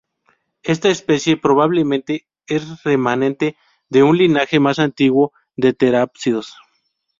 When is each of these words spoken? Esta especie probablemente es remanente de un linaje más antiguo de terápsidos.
Esta 0.63 0.89
especie 0.89 1.37
probablemente 1.37 2.25
es 2.47 2.81
remanente 2.83 3.55
de 3.87 4.01
un 4.01 4.17
linaje 4.17 4.59
más 4.59 4.79
antiguo 4.79 5.31
de 5.55 5.73
terápsidos. 5.73 6.55